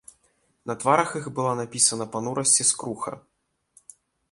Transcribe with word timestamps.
На 0.71 0.75
тварах 0.83 1.09
іх 1.19 1.27
была 1.41 1.51
напісана 1.61 2.05
панурасць 2.17 2.57
і 2.65 2.69
скруха. 2.71 3.11